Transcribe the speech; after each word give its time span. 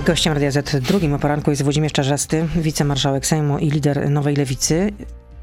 Gościem 0.00 0.32
Radia 0.32 0.50
Z 0.50 0.82
drugim 0.84 1.12
o 1.12 1.18
poranku 1.18 1.50
jest 1.50 1.62
Włodzimierz 1.62 1.92
Czarzasty, 1.92 2.48
wicemarszałek 2.56 3.26
Sejmu 3.26 3.58
i 3.58 3.70
lider 3.70 4.10
Nowej 4.10 4.36
Lewicy. 4.36 4.92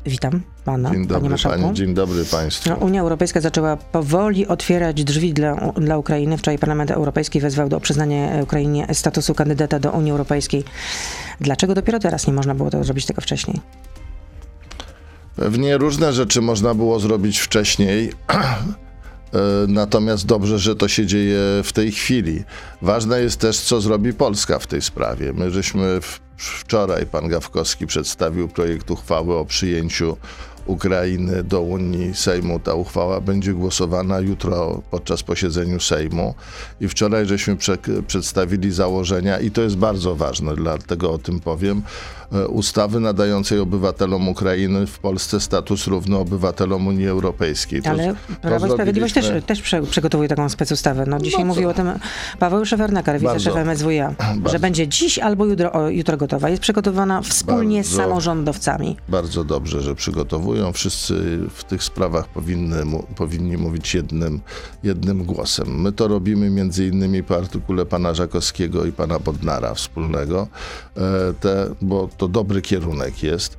Witam 0.05 0.41
pana, 0.65 0.89
Dzień 0.89 0.97
panie 0.97 1.07
dobry, 1.07 1.29
marszałku. 1.29 1.61
pani, 1.61 1.73
dzień 1.73 1.93
dobry 1.93 2.25
państwu. 2.25 2.69
No, 2.69 2.75
Unia 2.75 3.01
Europejska 3.01 3.41
zaczęła 3.41 3.77
powoli 3.77 4.47
otwierać 4.47 5.03
drzwi 5.03 5.33
dla, 5.33 5.55
dla 5.71 5.97
Ukrainy. 5.97 6.37
Wczoraj 6.37 6.57
Parlament 6.57 6.91
Europejski 6.91 7.39
wezwał 7.39 7.69
do 7.69 7.79
przyznania 7.79 8.43
Ukrainie 8.43 8.87
statusu 8.93 9.33
kandydata 9.33 9.79
do 9.79 9.91
Unii 9.91 10.11
Europejskiej. 10.11 10.63
Dlaczego 11.41 11.75
dopiero 11.75 11.99
teraz 11.99 12.27
nie 12.27 12.33
można 12.33 12.55
było 12.55 12.69
to 12.69 12.83
zrobić 12.83 13.05
tego 13.05 13.21
wcześniej? 13.21 13.61
Pewnie 15.35 15.77
różne 15.77 16.13
rzeczy 16.13 16.41
można 16.41 16.73
było 16.73 16.99
zrobić 16.99 17.39
wcześniej. 17.39 18.11
E, 19.33 19.67
Natomiast 19.67 20.25
dobrze, 20.25 20.59
że 20.59 20.75
to 20.75 20.87
się 20.87 21.05
dzieje 21.05 21.39
w 21.63 21.73
tej 21.73 21.91
chwili. 21.91 22.43
Ważne 22.81 23.21
jest 23.21 23.39
też, 23.39 23.59
co 23.59 23.81
zrobi 23.81 24.13
Polska 24.13 24.59
w 24.59 24.67
tej 24.67 24.81
sprawie. 24.81 25.33
My 25.33 25.51
żeśmy 25.51 25.99
wczoraj, 26.37 27.05
pan 27.05 27.27
Gawkowski 27.27 27.87
przedstawił 27.87 28.47
projekt 28.47 28.91
uchwały 28.91 29.35
o 29.35 29.45
przyjęciu 29.45 30.17
Ukrainy 30.65 31.43
do 31.43 31.61
Unii 31.61 32.15
Sejmu. 32.15 32.59
Ta 32.59 32.73
uchwała 32.73 33.21
będzie 33.21 33.53
głosowana 33.53 34.19
jutro 34.19 34.81
podczas 34.91 35.23
posiedzeniu 35.23 35.79
Sejmu. 35.79 36.35
I 36.81 36.87
wczoraj 36.87 37.25
żeśmy 37.25 37.55
prze, 37.55 37.77
przedstawili 38.07 38.71
założenia, 38.71 39.39
i 39.39 39.51
to 39.51 39.61
jest 39.61 39.77
bardzo 39.77 40.15
ważne, 40.15 40.55
dlatego 40.55 41.11
o 41.11 41.17
tym 41.17 41.39
powiem, 41.39 41.81
ustawy 42.49 42.99
nadającej 42.99 43.59
obywatelom 43.59 44.27
Ukrainy 44.29 44.87
w 44.87 44.99
Polsce 44.99 45.39
status 45.39 45.87
równy 45.87 46.17
obywatelom 46.17 46.87
Unii 46.87 47.07
Europejskiej. 47.07 47.81
To- 47.81 47.89
Ale 47.89 48.15
Prawo 48.41 48.67
i 48.67 48.71
Sprawiedliwość 48.71 49.13
też, 49.13 49.31
też 49.45 49.61
prze, 49.61 49.81
przygotowuje 49.81 50.29
taką 50.29 50.49
specustawę. 50.49 51.03
No, 51.07 51.19
dzisiaj 51.19 51.45
No 51.45 51.53
co? 51.53 51.55
mówił 51.55 51.69
o 51.69 51.73
tym 51.73 51.89
Paweł 52.39 52.65
Szefernaker, 52.65 53.21
Bardzo. 53.21 53.39
wiceszef 53.51 53.67
MSWiA, 53.67 54.09
że 54.35 54.39
Bardzo. 54.41 54.59
będzie 54.59 54.87
dziś 54.87 55.19
albo 55.19 55.45
jutro, 55.45 55.71
o, 55.71 55.89
jutro 55.89 56.17
gotowa. 56.17 56.49
Jest 56.49 56.61
przygotowana 56.61 57.21
wspólnie 57.21 57.83
z 57.83 57.87
Bardzo. 57.87 58.03
samorządowcami. 58.03 58.97
Bardzo 59.09 59.43
dobrze, 59.43 59.81
że 59.81 59.95
przygotowują. 59.95 60.71
Wszyscy 60.73 61.39
w 61.55 61.63
tych 61.63 61.83
sprawach 61.83 62.27
powinny, 62.27 62.83
powinni 63.15 63.57
mówić 63.57 63.93
jednym, 63.93 64.39
jednym 64.83 65.23
głosem. 65.23 65.81
My 65.81 65.91
to 65.91 66.07
robimy 66.07 66.49
między 66.49 66.87
innymi 66.87 67.23
po 67.23 67.37
artykule 67.37 67.85
pana 67.85 68.13
Żakowskiego 68.13 68.85
i 68.85 68.91
pana 68.91 69.19
Bodnara 69.19 69.73
wspólnego, 69.73 70.47
e, 70.97 71.01
te, 71.39 71.69
bo 71.81 72.09
to 72.19 72.27
dobry 72.27 72.61
kierunek 72.61 73.23
jest. 73.23 73.57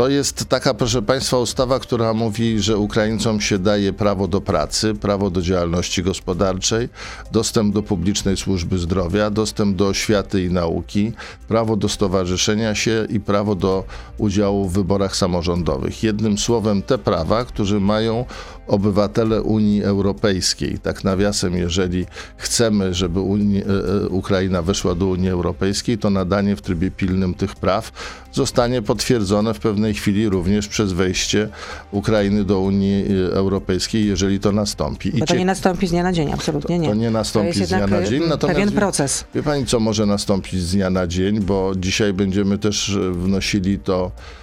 To 0.00 0.08
jest 0.08 0.44
taka, 0.48 0.74
proszę 0.74 1.02
Państwa, 1.02 1.38
ustawa, 1.38 1.78
która 1.78 2.14
mówi, 2.14 2.60
że 2.60 2.78
Ukraińcom 2.78 3.40
się 3.40 3.58
daje 3.58 3.92
prawo 3.92 4.28
do 4.28 4.40
pracy, 4.40 4.94
prawo 4.94 5.30
do 5.30 5.42
działalności 5.42 6.02
gospodarczej, 6.02 6.88
dostęp 7.32 7.74
do 7.74 7.82
publicznej 7.82 8.36
służby 8.36 8.78
zdrowia, 8.78 9.30
dostęp 9.30 9.76
do 9.76 9.86
oświaty 9.86 10.44
i 10.44 10.50
nauki, 10.50 11.12
prawo 11.48 11.76
do 11.76 11.88
stowarzyszenia 11.88 12.74
się 12.74 13.06
i 13.08 13.20
prawo 13.20 13.54
do 13.54 13.84
udziału 14.18 14.68
w 14.68 14.72
wyborach 14.72 15.16
samorządowych. 15.16 16.02
Jednym 16.02 16.38
słowem, 16.38 16.82
te 16.82 16.98
prawa, 16.98 17.44
które 17.44 17.80
mają 17.80 18.24
obywatele 18.70 19.42
Unii 19.42 19.82
Europejskiej. 19.82 20.78
Tak 20.78 21.04
nawiasem, 21.04 21.56
jeżeli 21.56 22.06
chcemy, 22.36 22.94
żeby 22.94 23.20
Unii, 23.20 23.62
e, 23.62 23.66
e, 24.04 24.08
Ukraina 24.08 24.62
weszła 24.62 24.94
do 24.94 25.06
Unii 25.06 25.30
Europejskiej, 25.30 25.98
to 25.98 26.10
nadanie 26.10 26.56
w 26.56 26.62
trybie 26.62 26.90
pilnym 26.90 27.34
tych 27.34 27.54
praw 27.54 27.92
zostanie 28.32 28.82
potwierdzone 28.82 29.54
w 29.54 29.58
pewnej 29.58 29.89
chwili 29.94 30.28
również 30.28 30.68
przez 30.68 30.92
wejście 30.92 31.48
Ukrainy 31.90 32.44
do 32.44 32.60
Unii 32.60 33.04
e, 33.04 33.32
Europejskiej, 33.32 34.06
jeżeli 34.06 34.40
to 34.40 34.52
nastąpi. 34.52 35.12
Bo 35.12 35.26
to 35.26 35.36
nie 35.36 35.44
nastąpi 35.44 35.86
z 35.86 35.90
dnia 35.90 36.02
na 36.02 36.12
dzień, 36.12 36.32
absolutnie 36.32 36.78
nie. 36.78 36.88
to 36.88 36.94
nie 36.94 37.10
nastąpi 37.10 37.58
jest 37.58 37.70
z 37.70 37.74
dnia 37.74 37.86
na 37.86 38.02
dzień, 38.02 38.22
y, 38.22 38.26
natomiast 38.26 38.56
pewien 38.56 38.70
wie- 38.70 38.76
proces. 38.76 39.24
Wie 39.34 39.42
pani, 39.42 39.66
co 39.66 39.80
może 39.80 40.06
nastąpić 40.06 40.60
z 40.60 40.72
dnia 40.72 40.90
na 40.90 41.06
dzień, 41.06 41.40
bo 41.40 41.72
dzisiaj 41.76 42.12
będziemy 42.12 42.58
też 42.58 42.90
e, 42.90 43.12
wnosili 43.12 43.78
to 43.78 44.10
e, 44.36 44.39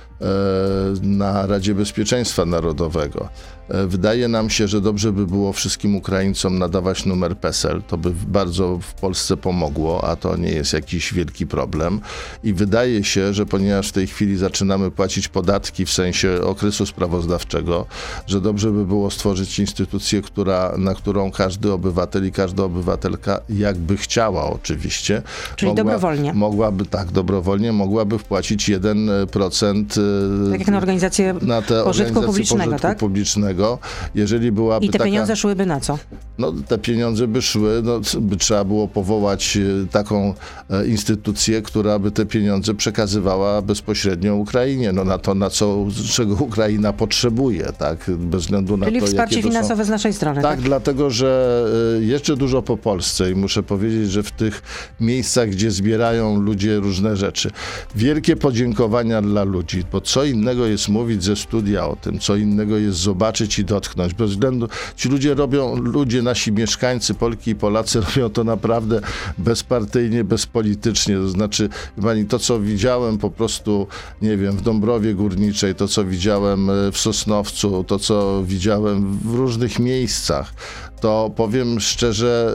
na 1.01 1.45
Radzie 1.45 1.75
Bezpieczeństwa 1.75 2.45
Narodowego. 2.45 3.29
E, 3.69 3.87
Wydaje 3.87 4.27
nam 4.27 4.49
się, 4.49 4.67
że 4.67 4.81
dobrze 4.81 5.13
by 5.13 5.27
było 5.27 5.53
wszystkim 5.53 5.95
Ukraińcom 5.95 6.59
nadawać 6.59 7.05
numer 7.05 7.37
PESEL. 7.37 7.81
To 7.87 7.97
by 7.97 8.11
bardzo 8.27 8.79
w 8.81 8.93
Polsce 8.93 9.37
pomogło, 9.37 10.03
a 10.03 10.15
to 10.15 10.37
nie 10.37 10.51
jest 10.51 10.73
jakiś 10.73 11.13
wielki 11.13 11.47
problem. 11.47 11.99
I 12.43 12.53
wydaje 12.53 13.03
się, 13.03 13.33
że 13.33 13.45
ponieważ 13.45 13.89
w 13.89 13.91
tej 13.91 14.07
chwili 14.07 14.37
zaczynamy 14.37 14.91
płacić 14.91 15.27
podatki 15.27 15.85
w 15.85 15.91
sensie 15.91 16.41
okresu 16.43 16.85
sprawozdawczego, 16.85 17.85
że 18.27 18.41
dobrze 18.41 18.71
by 18.71 18.85
było 18.85 19.11
stworzyć 19.11 19.59
instytucję, 19.59 20.21
która, 20.21 20.73
na 20.77 20.93
którą 20.95 21.31
każdy 21.31 21.71
obywatel 21.71 22.27
i 22.27 22.31
każda 22.31 22.63
obywatelka, 22.63 23.39
jakby 23.49 23.97
chciała 23.97 24.49
oczywiście, 24.51 25.21
Czyli 25.55 25.75
dobrowolnie. 25.75 26.33
mogłaby, 26.33 26.85
tak, 26.85 27.11
dobrowolnie 27.11 27.71
mogłaby 27.73 28.19
wpłacić 28.19 28.69
1% 28.69 29.99
e, 29.99 30.06
Tak 30.51 30.59
jak 30.59 30.69
na 30.69 30.77
organizację 30.77 31.35
na 31.41 31.61
te 31.61 31.83
pożytku 31.83 32.21
publicznego, 32.21 32.63
pożytku 32.63 32.81
tak? 32.81 32.97
publicznego. 32.97 33.79
Jeżeli 34.15 34.51
byłaby 34.51 34.85
I 34.85 34.89
te 34.89 34.93
taka, 34.93 35.05
pieniądze 35.05 35.35
szłyby 35.35 35.65
na 35.65 35.79
co? 35.79 35.97
no, 36.37 36.53
te 36.67 36.77
pieniądze 36.77 37.27
by 37.27 37.41
szły, 37.41 37.81
no, 37.83 37.99
by 38.21 38.37
trzeba 38.37 38.63
było 38.63 38.87
powołać 38.87 39.57
e, 39.57 39.87
taką 39.87 40.33
e, 40.69 40.87
instytucję, 40.87 41.61
która 41.61 41.99
by 41.99 42.11
te 42.11 42.25
pieniądze 42.25 42.73
przekazywała 42.73 43.61
bezpośrednio 43.61 44.35
Ukrainie, 44.35 44.91
no 44.91 45.03
na 45.03 45.17
to, 45.17 45.35
na 45.35 45.49
co, 45.49 45.85
czego 46.11 46.33
Ukraina 46.33 46.93
potrzebuje, 46.93 47.73
tak, 47.77 48.11
bez 48.17 48.41
względu 48.41 48.77
na 48.77 48.85
Czyli 48.85 48.99
to, 48.99 49.07
wsparcie 49.07 49.35
to 49.35 49.41
są 49.41 49.47
finansowe 49.47 49.85
z 49.85 49.89
naszej 49.89 50.13
strony. 50.13 50.41
tak, 50.41 50.61
dlatego 50.61 51.09
że 51.09 51.65
y, 52.01 52.05
jeżdżę 52.05 52.37
dużo 52.37 52.61
po 52.61 52.77
Polsce 52.77 53.31
i 53.31 53.35
muszę 53.35 53.63
powiedzieć, 53.63 54.11
że 54.11 54.23
w 54.23 54.31
tych 54.31 54.61
miejscach, 54.99 55.49
gdzie 55.49 55.71
zbierają 55.71 56.41
ludzie 56.41 56.75
różne 56.75 57.15
rzeczy, 57.15 57.51
wielkie 57.95 58.35
podziękowania 58.35 59.21
dla 59.21 59.43
ludzi, 59.43 59.83
bo 59.97 60.01
co 60.01 60.23
innego 60.23 60.65
jest 60.65 60.89
mówić 60.89 61.23
ze 61.23 61.35
studia 61.35 61.87
o 61.87 61.95
tym, 61.95 62.19
co 62.19 62.35
innego 62.35 62.77
jest 62.77 62.97
zobaczyć 62.97 63.59
i 63.59 63.65
dotknąć. 63.65 64.13
Bez 64.13 64.31
względu, 64.31 64.69
ci 64.95 65.09
ludzie 65.09 65.33
robią, 65.33 65.75
ludzie, 65.75 66.21
nasi 66.21 66.51
mieszkańcy, 66.51 67.13
Polki 67.13 67.51
i 67.51 67.55
Polacy 67.55 67.99
robią 68.05 68.29
to 68.29 68.43
naprawdę 68.43 69.01
bezpartyjnie, 69.37 70.23
bezpolitycznie. 70.23 71.15
To 71.15 71.29
znaczy, 71.29 71.69
pani, 72.01 72.25
to 72.25 72.39
co 72.39 72.59
widziałem 72.59 73.17
po 73.17 73.29
prostu, 73.29 73.87
nie 74.21 74.37
wiem, 74.37 74.57
w 74.57 74.61
Dąbrowie 74.61 75.13
Górniczej, 75.13 75.75
to 75.75 75.87
co 75.87 76.05
widziałem 76.05 76.69
e, 76.69 76.91
w 76.91 76.97
Sosnowcu, 76.97 77.83
to 77.83 77.99
co 77.99 78.43
widziałem 78.43 79.17
w 79.17 79.35
różnych 79.35 79.79
miejscach, 79.79 80.53
to 80.99 81.31
powiem 81.35 81.79
szczerze, 81.79 82.53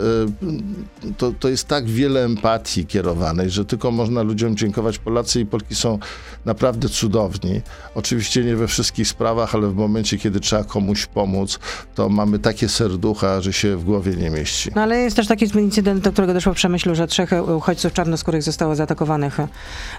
y, 1.05 1.15
to, 1.15 1.33
to 1.41 1.49
jest 1.49 1.69
tak 1.69 1.85
wiele 1.85 2.25
empatii 2.25 2.87
kierowanej, 2.87 3.51
że 3.51 3.65
tylko 3.65 3.91
można 3.91 4.23
ludziom 4.23 4.57
dziękować. 4.57 4.99
Polacy 4.99 5.41
i 5.41 5.47
Polki 5.47 5.75
są 5.75 5.99
naprawdę 6.45 6.89
cudowni. 6.89 7.61
Oczywiście 7.95 8.45
nie 8.45 8.57
we 8.57 8.69
wszystkich 8.69 9.09
sprawach, 9.09 9.55
ale 9.55 9.69
w 9.69 9.75
momencie, 9.75 10.19
kiedy 10.19 10.41
trzeba 10.41 10.65
komuś 10.65 11.07
pomóc, 11.07 11.59
to 11.95 12.09
mamy 12.09 12.39
takie 12.39 12.69
serducha, 12.69 13.41
że 13.41 13.53
się 13.53 13.77
w 13.77 13.85
głowie 13.85 14.17
nie 14.17 14.31
mieści. 14.31 14.71
No 14.75 14.83
ale 14.83 14.99
jest 14.99 15.17
też 15.17 15.27
taki 15.27 15.59
incydent, 15.59 16.05
do 16.05 16.13
którego 16.13 16.35
doszło 16.35 16.53
w 16.53 16.57
Przemyślu, 16.57 16.95
że 16.95 17.07
trzech 17.07 17.31
uchodźców 17.57 17.93
czarnoskórych 17.93 18.43
zostało 18.43 18.75
zaatakowanych. 18.75 19.39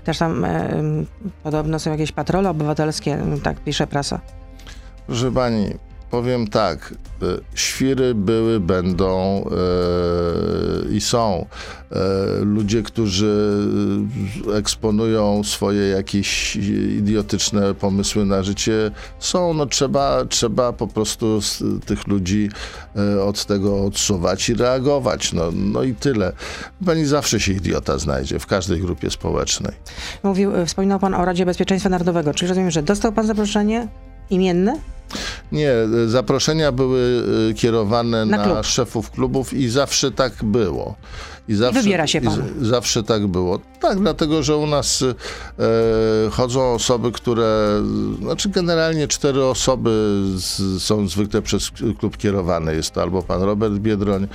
Też 0.04 0.18
tam 0.18 0.46
e, 0.46 0.84
podobno 1.44 1.80
są 1.80 1.92
jakieś 1.92 2.12
patrole 2.12 2.50
obywatelskie, 2.50 3.18
tak 3.44 3.60
pisze 3.60 3.88
prasa. 3.88 4.22
Proszę 5.08 5.31
pani, 5.31 5.70
powiem 6.13 6.47
tak. 6.47 6.94
y, 7.24 7.25
Świry 7.56 8.16
były, 8.16 8.59
będą 8.59 9.44
y, 10.90 10.96
i 10.96 11.01
są. 11.01 11.46
Y, 12.41 12.46
Ludzie, 12.46 12.84
którzy 12.84 13.57
y, 14.47 14.56
eksponują 14.56 15.44
swoje 15.44 15.88
jakieś 15.88 16.56
idiotyczne 16.97 17.74
pomysły 17.74 18.25
na 18.25 18.44
życie, 18.44 18.91
są. 19.19 19.53
No, 19.53 19.66
trzeba, 19.66 20.25
trzeba 20.25 20.74
po 20.74 20.88
prostu 20.88 21.40
tych 21.85 22.07
ludzi 22.07 22.50
y, 23.16 23.22
od 23.22 23.45
tego 23.45 23.85
odsuwać 23.85 24.50
i 24.50 24.53
reagować. 24.53 25.34
No, 25.34 25.51
no 25.51 25.84
i 25.84 25.95
tyle. 25.95 26.34
Pani 26.85 27.06
zawsze 27.06 27.40
się 27.40 27.51
idiota 27.51 27.98
znajdzie 27.98 28.39
w 28.39 28.48
każdej 28.48 28.80
grupie 28.81 29.09
społecznej. 29.09 29.74
Mówił, 30.24 30.56
e, 30.56 30.66
wspominał 30.66 31.00
pan 31.00 31.13
o 31.13 31.25
Radzie 31.25 31.45
Bezpieczeństwa 31.45 31.89
Narodowego. 31.89 32.33
Czyli 32.33 32.50
rozumiem, 32.50 32.71
że 32.71 32.83
dostał 32.83 33.12
pan 33.12 33.27
zaproszenie 33.27 33.88
imienne? 34.30 34.80
Nie, 35.54 35.74
zaproszenia 36.08 36.72
były 36.72 37.24
y, 37.50 37.54
kierowane 37.54 38.26
Na 38.26 38.38
na, 38.38 38.44
klub. 38.44 38.66
szefów 38.66 39.12
klubów 39.12 39.54
i 39.54 39.70
zawsze 39.70 40.12
tak 40.12 40.34
było. 40.44 40.96
I 41.48 41.56
zawsze, 41.56 41.81
wybiera 41.81 42.07
się 42.07 42.22
pan. 42.22 42.34
z- 42.62 42.68
zawsze 42.68 43.04
tak 43.04 43.28
było. 43.28 43.60
Tak, 43.81 44.00
dlatego, 44.00 44.44
że 44.44 44.57
u 44.57 44.68
nas 44.68 45.01
e, 45.04 46.30
chodzą 46.31 46.74
osoby, 46.74 47.12
które, 47.12 47.81
znaczy 48.22 48.50
generalnie 48.50 49.07
cztery 49.07 49.44
osoby 49.45 49.90
z, 50.36 50.81
są 50.84 51.07
zwykle 51.07 51.42
przez 51.42 51.72
klub 52.00 52.18
kierowane. 52.18 52.75
Jest 52.75 52.92
to 52.92 53.01
albo 53.01 53.22
pan 53.22 53.42
Robert 53.42 53.74
Biedroń, 53.74 54.28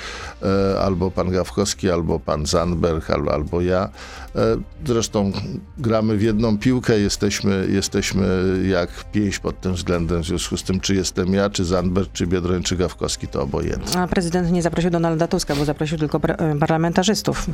e, 0.74 0.80
albo 0.80 1.10
pan 1.10 1.30
Gawkowski, 1.30 1.90
albo 1.90 2.20
pan 2.20 2.46
Zandberg, 2.46 3.10
albo, 3.10 3.32
albo 3.34 3.60
ja. 3.60 3.88
E, 4.36 4.56
zresztą 4.86 5.32
gramy 5.78 6.16
w 6.16 6.22
jedną 6.22 6.58
piłkę, 6.58 7.00
jesteśmy, 7.00 7.68
jesteśmy 7.70 8.26
jak 8.68 8.90
pięść 9.12 9.38
pod 9.38 9.60
tym 9.60 9.74
względem, 9.74 10.22
w 10.22 10.26
związku 10.26 10.56
z 10.56 10.62
tym, 10.62 10.80
czy 10.80 10.94
jestem 10.94 11.34
ja, 11.34 11.50
czy 11.50 11.64
Zandberg, 11.64 12.12
czy 12.12 12.26
Biedroń, 12.26 12.62
czy 12.62 12.76
Gawkowski, 12.76 13.28
to 13.28 13.42
obojętnie. 13.42 14.00
A 14.00 14.06
prezydent 14.06 14.52
nie 14.52 14.62
zaprosił 14.62 14.90
Donalda 14.90 15.26
Tuska, 15.28 15.54
bo 15.56 15.64
zaprosił 15.64 15.98
tylko 15.98 16.20
e, 16.28 16.54
parlamentarzystów. 16.98 17.46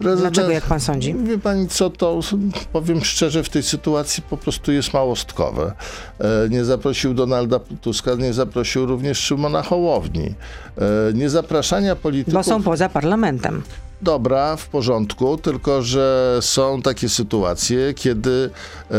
Dlaczego, 0.00 0.50
jak 0.50 0.64
pan 0.64 0.80
sądzi? 0.80 1.14
Wie 1.14 1.38
pani 1.38 1.68
co, 1.68 1.90
to 1.90 2.20
powiem 2.72 3.04
szczerze, 3.04 3.42
w 3.44 3.48
tej 3.48 3.62
sytuacji 3.62 4.22
po 4.30 4.36
prostu 4.36 4.72
jest 4.72 4.92
małostkowe. 4.92 5.72
E, 6.20 6.48
Nie 6.48 6.64
zaprosił 6.64 7.14
Donalda 7.14 7.60
Tuska, 7.80 8.14
nie 8.14 8.32
zaprosił 8.32 8.86
również 8.86 9.18
Szymona 9.18 9.62
Hołowni. 9.62 10.34
E, 10.78 11.12
Nie 11.14 11.30
zapraszania 11.30 11.96
polityków... 11.96 12.34
Bo 12.34 12.42
są 12.42 12.62
poza 12.62 12.88
parlamentem. 12.88 13.62
Dobra, 14.04 14.56
w 14.56 14.68
porządku, 14.68 15.36
tylko 15.38 15.82
że 15.82 16.38
są 16.40 16.82
takie 16.82 17.08
sytuacje, 17.08 17.94
kiedy 17.94 18.50
e, 18.90 18.94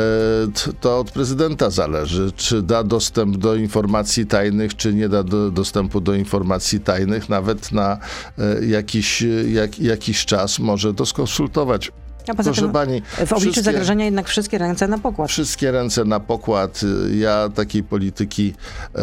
to 0.81 0.99
od 0.99 1.11
prezydenta 1.11 1.69
zależy, 1.69 2.31
czy 2.35 2.61
da 2.61 2.83
dostęp 2.83 3.37
do 3.37 3.55
informacji 3.55 4.25
tajnych, 4.25 4.75
czy 4.75 4.93
nie 4.93 5.09
da 5.09 5.23
do, 5.23 5.51
dostępu 5.51 6.01
do 6.01 6.13
informacji 6.13 6.79
tajnych, 6.79 7.29
nawet 7.29 7.71
na 7.71 7.97
e, 8.37 8.65
jakiś, 8.65 9.23
jak, 9.49 9.79
jakiś 9.79 10.25
czas 10.25 10.59
może 10.59 10.93
to 10.93 11.05
skonsultować. 11.05 11.91
A 12.30 12.36
poza 12.36 12.50
Proszę 12.50 12.62
tym 12.62 12.72
pani, 12.72 13.01
w 13.25 13.33
obliczu 13.33 13.62
zagrożenia 13.62 14.06
jednak 14.06 14.27
wszystkie 14.27 14.57
ręce 14.57 14.88
na 14.88 14.98
pokład. 14.98 15.30
Wszystkie 15.30 15.72
ręce 15.72 16.06
na 16.06 16.19
pokład. 16.19 16.81
Ja 17.13 17.50
takiej 17.56 17.83
polityki 17.83 18.54
e, 18.95 19.01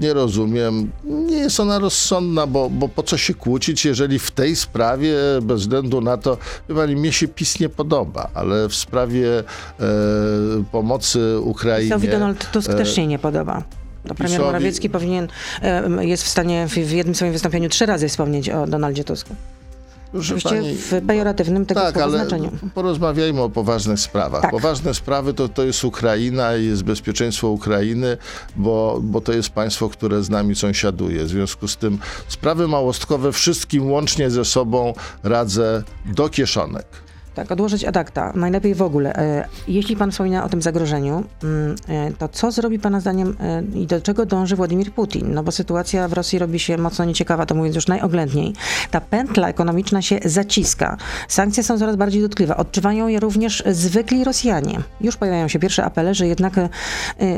nie 0.00 0.14
rozumiem. 0.14 0.90
Nie 1.04 1.36
jest 1.36 1.60
ona 1.60 1.78
rozsądna, 1.78 2.46
bo, 2.46 2.70
bo 2.70 2.88
po 2.88 3.02
co 3.02 3.16
się 3.16 3.34
kłócić, 3.34 3.84
jeżeli 3.84 4.18
w 4.18 4.30
tej 4.30 4.56
sprawie, 4.56 5.14
bez 5.42 5.60
względu 5.60 6.00
na 6.00 6.16
to, 6.16 6.38
wie 6.68 6.74
pani, 6.74 6.96
mnie 6.96 7.12
się 7.12 7.28
PiS 7.28 7.60
nie 7.60 7.68
podoba, 7.68 8.28
ale 8.34 8.68
w 8.68 8.74
sprawie 8.74 9.38
e, 9.38 9.44
pomocy 10.72 11.40
Ukrainie... 11.40 11.88
PiSowi 11.88 12.08
Donald 12.08 12.50
Tusk 12.50 12.70
e, 12.70 12.74
też 12.74 12.94
się 12.94 13.06
nie 13.06 13.18
podoba. 13.18 13.62
To 14.08 14.14
premier 14.14 14.40
Morawiecki 14.40 14.90
powinien, 14.90 15.28
e, 15.62 16.06
jest 16.06 16.22
w 16.22 16.28
stanie 16.28 16.66
w, 16.68 16.72
w 16.72 16.92
jednym 16.92 17.14
swoim 17.14 17.32
wystąpieniu 17.32 17.68
trzy 17.68 17.86
razy 17.86 18.08
wspomnieć 18.08 18.50
o 18.50 18.66
Donaldzie 18.66 19.04
Tusku. 19.04 19.34
Oczywiście 20.18 20.48
pani, 20.48 20.74
w 20.74 20.92
pejoratywnym 21.06 21.66
tego 21.66 21.80
tak, 21.80 21.96
ale 21.96 22.18
znaczeniu. 22.18 22.50
porozmawiajmy 22.74 23.40
o 23.40 23.50
poważnych 23.50 24.00
sprawach. 24.00 24.42
Tak. 24.42 24.50
Poważne 24.50 24.94
sprawy 24.94 25.34
to, 25.34 25.48
to 25.48 25.64
jest 25.64 25.84
Ukraina 25.84 26.56
i 26.56 26.66
jest 26.66 26.82
bezpieczeństwo 26.82 27.48
Ukrainy, 27.48 28.16
bo, 28.56 28.98
bo 29.02 29.20
to 29.20 29.32
jest 29.32 29.50
państwo, 29.50 29.88
które 29.88 30.22
z 30.22 30.30
nami 30.30 30.56
sąsiaduje. 30.56 31.24
W 31.24 31.28
związku 31.28 31.68
z 31.68 31.76
tym 31.76 31.98
sprawy 32.28 32.68
małostkowe 32.68 33.32
wszystkim 33.32 33.90
łącznie 33.90 34.30
ze 34.30 34.44
sobą 34.44 34.94
radzę 35.22 35.82
do 36.06 36.28
kieszonek. 36.28 37.03
Tak, 37.34 37.52
odłożyć 37.52 37.84
ad 37.84 37.96
acta. 37.96 38.32
Najlepiej 38.34 38.74
w 38.74 38.82
ogóle. 38.82 39.16
E, 39.16 39.48
Jeśli 39.68 39.96
pan 39.96 40.10
wspomina 40.10 40.44
o 40.44 40.48
tym 40.48 40.62
zagrożeniu, 40.62 41.24
mm, 41.42 41.76
e, 41.88 42.12
to 42.12 42.28
co 42.28 42.50
zrobi 42.50 42.78
pana 42.78 43.00
zdaniem 43.00 43.36
e, 43.40 43.62
i 43.78 43.86
do 43.86 44.00
czego 44.00 44.26
dąży 44.26 44.56
Władimir 44.56 44.92
Putin? 44.92 45.34
No 45.34 45.42
bo 45.42 45.52
sytuacja 45.52 46.08
w 46.08 46.12
Rosji 46.12 46.38
robi 46.38 46.58
się 46.58 46.78
mocno 46.78 47.04
nieciekawa, 47.04 47.46
to 47.46 47.54
mówiąc 47.54 47.74
już 47.74 47.86
najoględniej. 47.86 48.52
Ta 48.90 49.00
pętla 49.00 49.48
ekonomiczna 49.48 50.02
się 50.02 50.20
zaciska. 50.24 50.96
Sankcje 51.28 51.62
są 51.62 51.78
coraz 51.78 51.96
bardziej 51.96 52.22
dotkliwe. 52.22 52.56
Odczuwają 52.56 53.08
je 53.08 53.20
również 53.20 53.62
zwykli 53.70 54.24
Rosjanie. 54.24 54.78
Już 55.00 55.16
pojawiają 55.16 55.48
się 55.48 55.58
pierwsze 55.58 55.84
apele, 55.84 56.14
że 56.14 56.26
jednak 56.26 56.54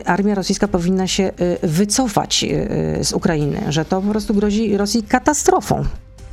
armia 0.04 0.34
rosyjska 0.34 0.68
powinna 0.68 1.06
się 1.06 1.30
wycofać 1.62 2.44
z 3.00 3.12
Ukrainy, 3.12 3.60
że 3.68 3.84
to 3.84 4.02
po 4.02 4.10
prostu 4.10 4.34
grozi 4.34 4.76
Rosji 4.76 5.02
katastrofą. 5.02 5.84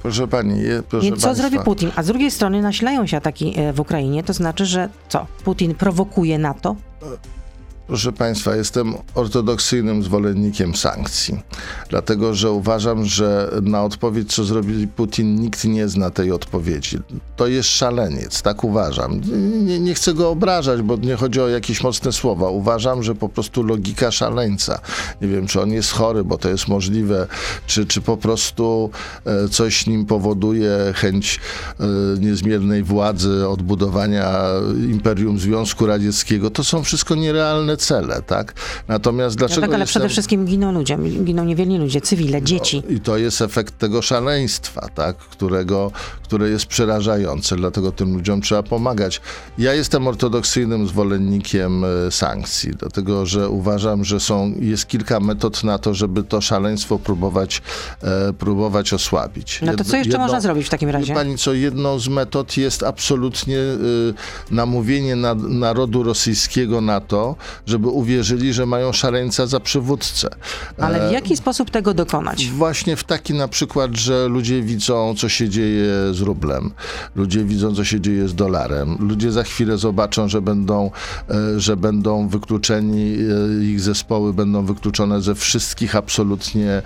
Proszę 0.03 0.27
pani, 0.27 0.55
proszę 0.89 1.05
Więc 1.05 1.21
co 1.21 1.27
państwa, 1.27 1.49
zrobi 1.49 1.65
Putin? 1.65 1.91
A 1.95 2.03
z 2.03 2.07
drugiej 2.07 2.31
strony 2.31 2.61
nasilają 2.61 3.07
się 3.07 3.17
ataki 3.17 3.59
e, 3.59 3.73
w 3.73 3.79
Ukrainie, 3.79 4.23
to 4.23 4.33
znaczy, 4.33 4.65
że 4.65 4.89
co? 5.09 5.27
Putin 5.43 5.75
prowokuje 5.75 6.39
NATO? 6.39 6.75
Proszę 7.87 8.11
Państwa, 8.11 8.55
jestem 8.55 8.93
ortodoksyjnym 9.15 10.03
zwolennikiem 10.03 10.75
sankcji, 10.75 11.39
dlatego 11.89 12.33
że 12.33 12.51
uważam, 12.51 13.05
że 13.05 13.51
na 13.61 13.83
odpowiedź, 13.83 14.35
co 14.35 14.43
zrobi 14.43 14.87
Putin, 14.87 15.35
nikt 15.35 15.65
nie 15.65 15.87
zna 15.87 16.09
tej 16.09 16.31
odpowiedzi. 16.31 16.99
To 17.35 17.47
jest 17.47 17.69
szaleniec, 17.69 18.41
tak 18.41 18.63
uważam. 18.63 19.21
Nie, 19.65 19.79
nie 19.79 19.93
chcę 19.93 20.13
go 20.13 20.29
obrażać, 20.29 20.81
bo 20.81 20.95
nie 20.95 21.15
chodzi 21.15 21.41
o 21.41 21.47
jakieś 21.47 21.83
mocne 21.83 22.11
słowa. 22.11 22.49
Uważam, 22.49 23.03
że 23.03 23.15
po 23.15 23.29
prostu 23.29 23.63
logika 23.63 24.11
szaleńca. 24.11 24.79
Nie 25.21 25.27
wiem, 25.27 25.47
czy 25.47 25.61
on 25.61 25.71
jest 25.71 25.91
chory, 25.91 26.23
bo 26.23 26.37
to 26.37 26.49
jest 26.49 26.67
możliwe, 26.67 27.27
czy, 27.67 27.85
czy 27.85 28.01
po 28.01 28.17
prostu 28.17 28.89
e, 29.25 29.49
coś 29.49 29.87
nim 29.87 30.05
powoduje 30.05 30.93
chęć 30.95 31.39
e, 31.79 31.83
niezmiernej 32.19 32.83
władzy, 32.83 33.47
odbudowania 33.47 34.33
Imperium 34.91 35.39
Związku 35.39 35.85
Radzieckiego. 35.85 36.49
To 36.49 36.63
są 36.63 36.83
wszystko 36.83 37.15
nierealne 37.15 37.72
cele, 37.77 38.21
tak? 38.21 38.53
Natomiast 38.87 39.35
No 39.35 39.39
dlaczego 39.39 39.61
tak, 39.61 39.69
ale 39.69 39.79
jestem... 39.79 39.91
przede 39.91 40.09
wszystkim 40.09 40.45
giną 40.45 40.71
ludzie, 40.71 40.97
giną 41.23 41.45
niewielni 41.45 41.79
ludzie, 41.79 42.01
cywile, 42.01 42.41
dzieci. 42.41 42.83
I 42.89 42.99
to 42.99 43.17
jest 43.17 43.41
efekt 43.41 43.77
tego 43.77 44.01
szaleństwa, 44.01 44.87
tak? 44.95 45.17
Którego, 45.17 45.91
które 46.23 46.49
jest 46.49 46.65
przerażające, 46.65 47.55
dlatego 47.55 47.91
tym 47.91 48.13
ludziom 48.13 48.41
trzeba 48.41 48.63
pomagać. 48.63 49.21
Ja 49.57 49.73
jestem 49.73 50.07
ortodoksyjnym 50.07 50.87
zwolennikiem 50.87 51.83
e, 51.85 52.11
sankcji, 52.11 52.71
dlatego 52.71 53.25
że 53.25 53.49
uważam, 53.49 54.05
że 54.05 54.19
są, 54.19 54.53
jest 54.59 54.87
kilka 54.87 55.19
metod 55.19 55.63
na 55.63 55.77
to, 55.77 55.93
żeby 55.93 56.23
to 56.23 56.41
szaleństwo 56.41 56.99
próbować, 56.99 57.61
e, 58.01 58.33
próbować 58.33 58.93
osłabić. 58.93 59.59
No 59.61 59.75
to 59.75 59.83
co 59.83 59.97
jeszcze 59.97 60.17
można 60.17 60.41
zrobić 60.41 60.65
w 60.65 60.69
takim 60.69 60.89
razie? 60.89 61.13
Pani 61.13 61.37
co, 61.37 61.53
jedną 61.53 61.99
z 61.99 62.07
metod 62.07 62.57
jest 62.57 62.83
absolutnie 62.83 63.57
y, 63.57 64.13
namówienie 64.51 65.15
na, 65.15 65.35
narodu 65.35 66.03
rosyjskiego 66.03 66.81
na 66.81 67.01
to, 67.01 67.35
żeby 67.65 67.87
uwierzyli, 67.87 68.53
że 68.53 68.65
mają 68.65 68.91
szaleńca 68.91 69.47
za 69.47 69.59
przywódcę. 69.59 70.29
Ale 70.77 71.05
E, 71.05 71.09
w 71.09 71.11
jaki 71.11 71.37
sposób 71.37 71.69
tego 71.71 71.93
dokonać? 71.93 72.45
Właśnie 72.49 72.95
w 72.95 73.03
taki 73.03 73.33
na 73.33 73.47
przykład, 73.47 73.95
że 73.95 74.27
ludzie 74.27 74.61
widzą, 74.61 75.13
co 75.17 75.29
się 75.29 75.49
dzieje 75.49 75.85
z 76.13 76.19
rublem, 76.21 76.71
ludzie 77.15 77.43
widzą, 77.43 77.75
co 77.75 77.83
się 77.83 78.01
dzieje 78.01 78.27
z 78.27 78.35
dolarem, 78.35 78.97
ludzie 78.99 79.31
za 79.31 79.43
chwilę 79.43 79.77
zobaczą, 79.77 80.27
że 80.27 80.41
będą, 80.41 80.91
e, 81.29 81.59
że 81.59 81.77
będą 81.77 82.27
wykluczeni, 82.27 83.17
e, 83.59 83.63
ich 83.65 83.81
zespoły 83.81 84.33
będą 84.33 84.65
wykluczone 84.65 85.21
ze 85.21 85.35
wszystkich 85.35 85.95
absolutnie 85.95 86.71
e, 86.71 86.83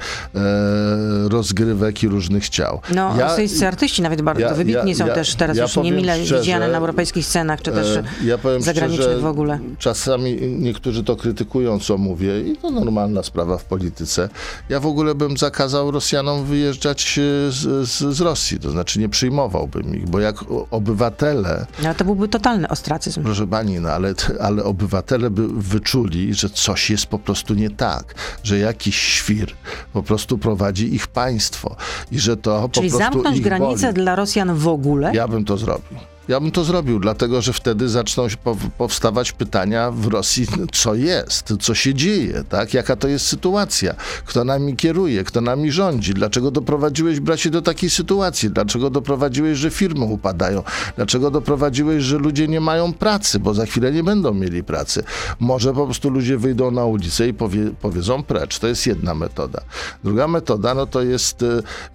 rozgrywek 1.29 2.03
i 2.03 2.07
różnych 2.07 2.49
ciał. 2.49 2.79
No, 2.95 3.15
Ja- 3.17 3.27
rosyjscy 3.27 3.67
artyści 3.67 4.01
nawet 4.01 4.21
bardzo 4.21 4.41
ja- 4.41 4.53
wybitni 4.53 4.91
ja- 4.91 4.97
są 4.97 5.07
ja- 5.07 5.13
też 5.13 5.35
teraz 5.35 5.57
ja 5.57 5.63
już 5.63 5.75
niemile 5.77 6.15
szczerze, 6.15 6.39
widziane 6.39 6.67
na 6.67 6.77
europejskich 6.77 7.25
scenach, 7.25 7.61
czy 7.61 7.71
też 7.71 7.87
E, 7.97 8.03
ja 8.25 8.37
zagranicznych 8.59 9.07
szczerze, 9.07 9.21
w 9.21 9.25
ogóle. 9.25 9.59
Czasami 9.79 10.37
niektórzy 10.67 11.03
to 11.03 11.15
krytykują, 11.15 11.79
co 11.79 11.97
mówię, 11.97 12.41
i 12.41 12.57
to 12.57 12.71
normalna 12.71 13.23
sprawa 13.23 13.57
w 13.57 13.63
polityce. 13.65 14.29
Ja 14.69 14.79
w 14.79 14.85
ogóle 14.85 15.15
bym 15.15 15.37
zakazał 15.37 15.91
Rosjanom 15.91 16.45
wyjeżdżać 16.45 17.19
e, 17.19 17.51
z, 17.51 17.89
z, 17.89 18.15
z 18.15 18.21
Rosji, 18.21 18.59
to 18.59 18.71
znaczy 18.71 18.99
nie 18.99 19.09
przyjmowałbym 19.09 19.95
ich, 19.95 20.09
bo 20.09 20.19
jak 20.19 20.35
obywatele, 20.71 21.65
No, 21.81 21.85
ale 21.89 21.95
to 21.95 22.05
byłby 22.05 22.27
totalny 22.27 22.67
ostracyzm. 22.69 23.23
proszę 23.23 23.47
pani, 23.47 23.79
no 23.79 23.89
ale, 23.89 24.13
ale 24.41 24.63
obywatele 24.63 25.29
by 25.29 25.47
wyczuli, 25.47 26.33
że 26.33 26.49
coś 26.49 26.89
jest 26.89 27.05
po 27.05 27.19
prostu 27.19 27.53
nie 27.53 27.69
tak, 27.69 28.15
że 28.43 28.57
jakiś 28.59 28.95
świr 28.97 29.51
po 29.93 30.03
prostu 30.03 30.37
prowadzi 30.37 30.95
ich 30.95 31.07
państwo 31.07 31.75
i 32.11 32.19
że 32.19 32.37
to 32.37 32.69
Czyli 32.71 32.89
po 32.91 32.97
prostu 32.97 33.13
zamknąć 33.13 33.37
ich 33.37 33.43
granice 33.43 33.81
boli. 33.87 33.93
dla 34.03 34.15
Rosjan 34.15 34.55
w 34.55 34.67
ogóle? 34.67 35.11
Ja 35.15 35.27
bym 35.27 35.45
to 35.45 35.57
zrobił. 35.57 35.97
Ja 36.27 36.39
bym 36.39 36.51
to 36.51 36.63
zrobił, 36.63 36.99
dlatego 36.99 37.41
że 37.41 37.53
wtedy 37.53 37.89
zaczną 37.89 38.27
powstawać 38.77 39.31
pytania 39.31 39.91
w 39.91 40.07
Rosji, 40.07 40.47
co 40.71 40.95
jest, 40.95 41.53
co 41.59 41.75
się 41.75 41.93
dzieje, 41.93 42.43
tak? 42.49 42.73
Jaka 42.73 42.95
to 42.95 43.07
jest 43.07 43.27
sytuacja? 43.27 43.95
Kto 44.25 44.43
nami 44.43 44.75
kieruje, 44.75 45.23
kto 45.23 45.41
nami 45.41 45.71
rządzi? 45.71 46.13
Dlaczego 46.13 46.51
doprowadziłeś, 46.51 47.19
bracie, 47.19 47.49
do 47.49 47.61
takiej 47.61 47.89
sytuacji? 47.89 48.49
Dlaczego 48.49 48.89
doprowadziłeś, 48.89 49.57
że 49.57 49.69
firmy 49.71 50.05
upadają? 50.05 50.63
Dlaczego 50.95 51.31
doprowadziłeś, 51.31 52.03
że 52.03 52.17
ludzie 52.17 52.47
nie 52.47 52.61
mają 52.61 52.93
pracy, 52.93 53.39
bo 53.39 53.53
za 53.53 53.65
chwilę 53.65 53.91
nie 53.91 54.03
będą 54.03 54.33
mieli 54.33 54.63
pracy? 54.63 55.03
Może 55.39 55.73
po 55.73 55.85
prostu 55.85 56.09
ludzie 56.09 56.37
wyjdą 56.37 56.71
na 56.71 56.85
ulicę 56.85 57.27
i 57.27 57.33
powie, 57.33 57.71
powiedzą 57.81 58.23
precz. 58.23 58.59
To 58.59 58.67
jest 58.67 58.87
jedna 58.87 59.13
metoda. 59.13 59.61
Druga 60.03 60.27
metoda, 60.27 60.73
no 60.73 60.85
to 60.85 61.01
jest, 61.01 61.45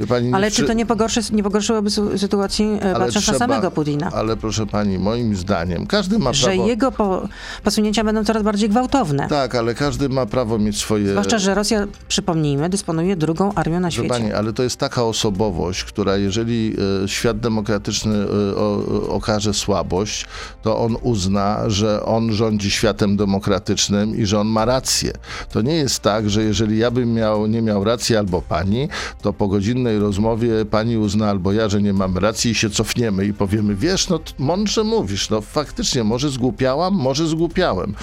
wie 0.00 0.06
pani... 0.06 0.34
Ale 0.34 0.50
czy 0.50 0.64
to 0.64 0.72
nie, 0.72 0.86
pogorszy, 0.86 1.20
nie 1.32 1.42
pogorszyłoby 1.42 1.90
sytuacji, 2.16 2.78
e, 2.80 2.92
patrząc 2.92 3.14
na 3.14 3.20
trzeba- 3.20 3.38
samego 3.38 3.70
Putina? 3.70 4.10
Ale 4.22 4.36
proszę 4.36 4.66
pani, 4.66 4.98
moim 4.98 5.36
zdaniem, 5.36 5.86
każdy 5.86 6.18
ma 6.18 6.32
Że 6.32 6.46
prawo. 6.46 6.66
jego 6.66 6.92
po, 6.92 7.28
posunięcia 7.64 8.04
będą 8.04 8.24
coraz 8.24 8.42
bardziej 8.42 8.68
gwałtowne. 8.68 9.28
Tak, 9.28 9.54
ale 9.54 9.74
każdy 9.74 10.08
ma 10.08 10.26
prawo 10.26 10.58
mieć 10.58 10.78
swoje. 10.78 11.10
Zwłaszcza, 11.10 11.38
że 11.38 11.54
Rosja, 11.54 11.86
przypomnijmy, 12.08 12.68
dysponuje 12.68 13.16
drugą 13.16 13.54
armią 13.54 13.80
na 13.80 13.88
Proszę 13.88 13.94
świecie. 13.94 14.08
Pani, 14.08 14.32
ale 14.32 14.52
to 14.52 14.62
jest 14.62 14.76
taka 14.76 15.04
osobowość, 15.04 15.84
która 15.84 16.16
jeżeli 16.16 16.74
e, 17.04 17.08
świat 17.08 17.40
demokratyczny 17.40 18.14
e, 18.14 18.56
o, 18.56 19.08
okaże 19.08 19.54
słabość, 19.54 20.26
to 20.62 20.78
on 20.78 20.96
uzna, 21.02 21.70
że 21.70 22.04
on 22.04 22.32
rządzi 22.32 22.70
światem 22.70 23.16
demokratycznym 23.16 24.16
i 24.16 24.26
że 24.26 24.40
on 24.40 24.46
ma 24.46 24.64
rację. 24.64 25.12
To 25.52 25.62
nie 25.62 25.74
jest 25.74 26.00
tak, 26.00 26.30
że 26.30 26.42
jeżeli 26.42 26.78
ja 26.78 26.90
bym 26.90 27.14
miał, 27.14 27.46
nie 27.46 27.62
miał 27.62 27.84
racji 27.84 28.16
albo 28.16 28.42
pani, 28.42 28.88
to 29.22 29.32
po 29.32 29.48
godzinnej 29.48 29.98
rozmowie 29.98 30.64
pani 30.64 30.96
uzna 30.96 31.30
albo 31.30 31.52
ja, 31.52 31.68
że 31.68 31.82
nie 31.82 31.92
mamy 31.92 32.20
racji 32.20 32.50
i 32.50 32.54
się 32.54 32.70
cofniemy 32.70 33.26
i 33.26 33.32
powiemy, 33.32 33.74
wiesz, 33.74 34.08
no 34.12 34.20
mądrze 34.38 34.84
mówisz, 34.84 35.30
no 35.30 35.40
faktycznie, 35.40 36.04
może 36.04 36.30
zgłupiałam, 36.30 36.94
może 36.94 37.26
zgłupiałem. 37.28 37.94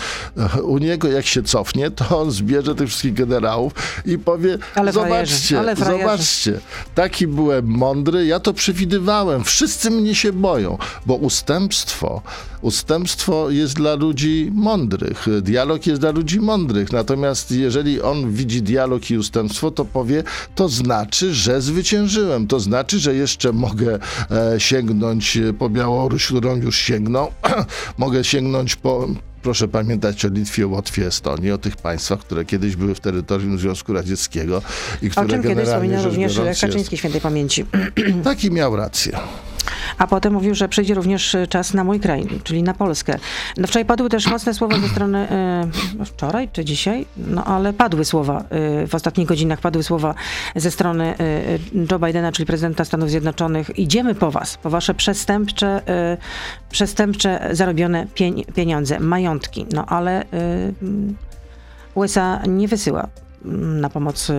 U 0.63 0.77
niego 0.77 1.07
jak 1.07 1.25
się 1.25 1.43
cofnie, 1.43 1.91
to 1.91 2.19
on 2.21 2.31
zbierze 2.31 2.75
tych 2.75 2.87
wszystkich 2.87 3.13
generałów 3.13 3.73
i 4.05 4.17
powie, 4.17 4.57
Ale 4.75 4.93
frajerzy, 4.93 5.31
zobaczcie, 5.35 5.59
ale 5.59 5.75
frajerzy. 5.75 6.01
zobaczcie, 6.03 6.59
taki 6.95 7.27
byłem 7.27 7.65
mądry, 7.67 8.25
ja 8.25 8.39
to 8.39 8.53
przewidywałem, 8.53 9.43
wszyscy 9.43 9.91
mnie 9.91 10.15
się 10.15 10.33
boją, 10.33 10.77
bo 11.05 11.15
ustępstwo, 11.15 12.21
ustępstwo 12.61 13.49
jest 13.49 13.75
dla 13.75 13.95
ludzi 13.95 14.51
mądrych, 14.53 15.25
dialog 15.41 15.87
jest 15.87 16.01
dla 16.01 16.11
ludzi 16.11 16.39
mądrych, 16.39 16.91
natomiast 16.91 17.51
jeżeli 17.51 18.01
on 18.01 18.31
widzi 18.31 18.61
dialog 18.61 19.11
i 19.11 19.17
ustępstwo, 19.17 19.71
to 19.71 19.85
powie, 19.85 20.23
to 20.55 20.69
znaczy, 20.69 21.33
że 21.33 21.61
zwyciężyłem, 21.61 22.47
to 22.47 22.59
znaczy, 22.59 22.99
że 22.99 23.15
jeszcze 23.15 23.53
mogę 23.53 23.99
e, 24.31 24.59
sięgnąć 24.59 25.37
po 25.59 25.69
Białoruś, 25.69 26.25
którą 26.25 26.55
już 26.55 26.77
sięgnął, 26.77 27.31
mogę 27.97 28.23
sięgnąć 28.23 28.75
po 28.75 29.07
Proszę 29.41 29.67
pamiętać 29.67 30.25
o 30.25 30.27
Litwie, 30.27 30.67
Łotwie, 30.67 31.07
Estonii, 31.07 31.51
o 31.51 31.57
tych 31.57 31.77
państwach, 31.77 32.19
które 32.19 32.45
kiedyś 32.45 32.75
były 32.75 32.95
w 32.95 32.99
terytorium 32.99 33.59
Związku 33.59 33.93
Radzieckiego 33.93 34.61
i 35.01 35.07
O 35.07 35.09
które 35.09 35.27
czym 35.27 35.41
kiedyś 35.41 35.55
generalnie 35.55 35.97
wspominał 35.97 36.03
rzecz 36.03 36.37
również 36.37 36.61
Kaczyński 36.61 36.97
świętej 36.97 37.21
pamięci. 37.21 37.65
jest, 37.97 38.23
taki 38.23 38.51
miał 38.51 38.75
rację. 38.75 39.19
A 39.97 40.07
potem 40.07 40.33
mówił, 40.33 40.55
że 40.55 40.69
przyjdzie 40.69 40.93
również 40.93 41.37
czas 41.49 41.73
na 41.73 41.83
mój 41.83 41.99
kraj, 41.99 42.27
czyli 42.43 42.63
na 42.63 42.73
Polskę. 42.73 43.19
No 43.57 43.67
wczoraj 43.67 43.85
padły 43.85 44.09
też 44.09 44.27
mocne 44.27 44.53
słowa 44.53 44.79
ze 44.79 44.87
strony, 44.87 45.17
e, 45.29 46.05
wczoraj 46.05 46.49
czy 46.53 46.65
dzisiaj? 46.65 47.05
No 47.17 47.43
ale 47.43 47.73
padły 47.73 48.05
słowa, 48.05 48.43
e, 48.49 48.87
w 48.87 48.95
ostatnich 48.95 49.27
godzinach 49.27 49.61
padły 49.61 49.83
słowa 49.83 50.15
ze 50.55 50.71
strony 50.71 51.05
e, 51.05 51.15
Joe 51.91 51.99
Bidena, 51.99 52.31
czyli 52.31 52.45
prezydenta 52.45 52.85
Stanów 52.85 53.09
Zjednoczonych. 53.09 53.79
Idziemy 53.79 54.15
po 54.15 54.31
was, 54.31 54.57
po 54.57 54.69
wasze 54.69 54.93
przestępcze, 54.93 55.87
e, 55.87 56.17
przestępcze 56.69 57.49
zarobione 57.51 58.07
pieniądze, 58.55 58.99
majątki. 58.99 59.65
No 59.73 59.85
ale 59.85 60.21
e, 60.21 60.25
USA 61.95 62.41
nie 62.47 62.67
wysyła 62.67 63.07
mm, 63.45 63.81
na 63.81 63.89
pomoc 63.89 64.29
e, 64.29 64.33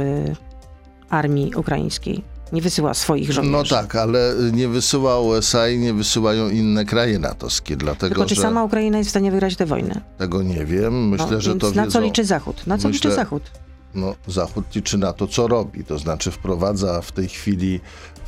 armii 1.11 1.55
ukraińskiej. 1.55 2.23
Nie 2.53 2.63
wysyła 2.63 2.95
swoich 2.95 3.33
żołnierzy. 3.33 3.53
No 3.53 3.65
tak, 3.65 3.97
ale 3.97 4.35
nie 4.53 4.69
wysyła 4.69 5.21
USA 5.21 5.69
i 5.69 5.79
nie 5.79 5.95
wysyłają 5.95 6.49
inne 6.49 6.85
kraje 6.85 7.19
natowskie, 7.19 7.77
dlatego 7.77 8.15
Tylko 8.15 8.29
czy 8.29 8.35
że 8.35 8.43
sama 8.43 8.65
Ukraina 8.65 8.99
jest 8.99 9.09
w 9.09 9.11
stanie 9.11 9.31
wygrać 9.31 9.57
tę 9.57 9.67
wojnę? 9.67 10.01
tego 10.19 10.43
nie 10.43 10.65
wiem. 10.65 11.09
Myślę, 11.09 11.27
No, 11.31 11.41
że 11.41 11.57
to 11.57 11.71
na 11.71 11.83
wiedzą. 11.85 11.93
co 11.93 12.01
liczy 12.01 12.25
Zachód? 12.25 12.67
Na 12.67 12.79
co 12.79 12.89
Myślę- 12.89 12.99
liczy 13.11 13.17
Zachód? 13.17 13.43
no, 13.95 14.15
Zachód 14.27 14.65
liczy 14.75 14.99
na 14.99 15.13
to, 15.13 15.27
co 15.27 15.49
robi. 15.49 15.85
To 15.85 15.99
znaczy 15.99 16.31
wprowadza 16.31 17.03
w 17.03 17.13
tej 17.13 17.29
chwili 17.29 17.81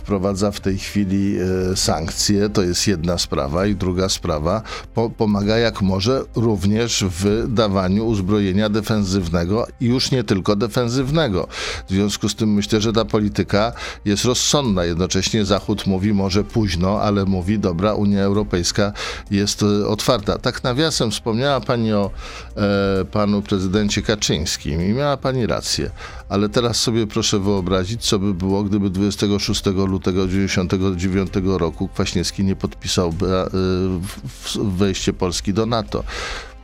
wprowadza 0.02 0.50
w 0.50 0.60
tej 0.60 0.78
chwili 0.78 1.36
e, 1.72 1.76
sankcje, 1.76 2.48
to 2.48 2.62
jest 2.62 2.86
jedna 2.86 3.18
sprawa 3.18 3.66
i 3.66 3.74
druga 3.74 4.08
sprawa, 4.08 4.62
po, 4.94 5.10
pomaga 5.10 5.58
jak 5.58 5.82
może 5.82 6.24
również 6.34 7.04
w 7.08 7.46
dawaniu 7.48 8.06
uzbrojenia 8.06 8.68
defensywnego 8.68 9.66
i 9.80 9.86
już 9.86 10.10
nie 10.10 10.24
tylko 10.24 10.56
defensywnego. 10.56 11.48
W 11.88 11.90
związku 11.90 12.28
z 12.28 12.34
tym 12.34 12.54
myślę, 12.54 12.80
że 12.80 12.92
ta 12.92 13.04
polityka 13.04 13.72
jest 14.04 14.24
rozsądna. 14.24 14.84
Jednocześnie 14.84 15.44
Zachód 15.44 15.86
mówi 15.86 16.12
może 16.12 16.44
późno, 16.44 17.00
ale 17.00 17.24
mówi 17.24 17.58
dobra, 17.58 17.94
Unia 17.94 18.22
Europejska 18.22 18.92
jest 19.30 19.62
e, 19.62 19.86
otwarta. 19.88 20.38
Tak 20.38 20.64
nawiasem 20.64 21.10
wspomniała 21.10 21.60
Pani 21.60 21.92
o 21.92 22.10
e, 22.56 23.04
panu 23.04 23.42
prezydencie 23.42 24.02
Kaczyńskim 24.02 24.82
i 24.82 24.92
miała 24.92 25.16
Pani 25.16 25.46
rację, 25.46 25.90
ale 26.32 26.48
teraz 26.48 26.76
sobie 26.76 27.06
proszę 27.06 27.38
wyobrazić, 27.38 28.02
co 28.08 28.18
by 28.18 28.34
było, 28.34 28.62
gdyby 28.64 28.90
26 28.90 29.66
lutego 29.66 30.26
1999 30.26 31.30
roku 31.58 31.88
Kwaśniewski 31.88 32.44
nie 32.44 32.56
podpisał 32.56 33.08
e, 33.08 33.12
w- 33.12 34.58
wejście 34.76 35.12
Polski 35.12 35.54
do 35.54 35.66
NATO. 35.66 36.04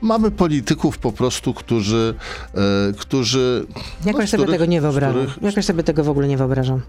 Mamy 0.02 0.30
polityków 0.30 0.98
po 0.98 1.12
prostu, 1.12 1.54
którzy, 1.54 2.14
e, 2.54 2.92
którzy 2.98 3.66
Jakoś 4.04 4.28
z 4.28 4.30
sobie 4.30 4.42
których- 4.42 4.60
tego 4.60 4.70
nie 4.70 4.80
wyobrażam. 4.80 5.26
których- 5.26 5.42
Jakoś 5.42 5.64
sobie 5.64 5.82
tego 5.82 6.04
w 6.04 6.08
ogóle 6.08 6.28
nie 6.28 6.36
wyobrażam. 6.36 6.80